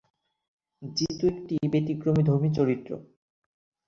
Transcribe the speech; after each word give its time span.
জিতু 0.81 1.25
এক 1.29 1.37
ব্যতিক্রমধর্মী 1.73 2.49
চরিত্র। 2.57 2.91